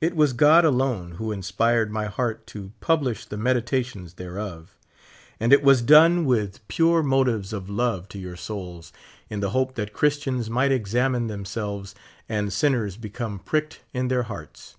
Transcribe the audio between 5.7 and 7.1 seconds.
done with pure 62